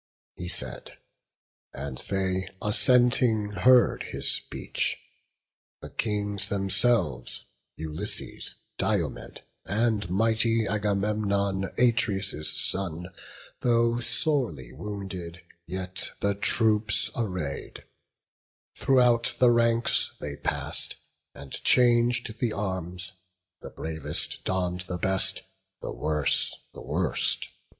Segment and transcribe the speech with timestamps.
[0.35, 0.97] He said,
[1.73, 4.97] and they assenting heard his speech.
[5.81, 13.13] The Kings themselves, Ulysses, Diomed, And mighty Agamemnon, Atreus' son,
[13.59, 17.83] Though sorely wounded, yet the troops array'd;
[18.75, 20.95] Thro'out the ranks they pass'd,
[21.35, 23.11] and chang'd the arms;
[23.61, 25.43] The bravest donn'd the best,
[25.79, 27.49] the worse the worst.